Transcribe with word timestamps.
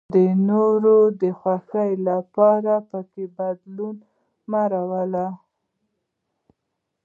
د 0.15 0.15
نورو 0.49 0.97
د 1.21 1.23
خوښولو 1.39 2.01
لپاره 2.09 2.73
پکې 2.89 3.25
بدلون 3.37 3.95
مه 4.51 4.63
راولئ. 4.71 5.29